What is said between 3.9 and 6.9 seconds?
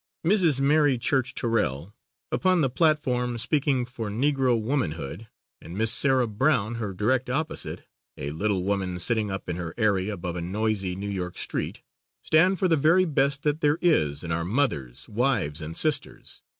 Negro womanhood and Miss Sarah Brown,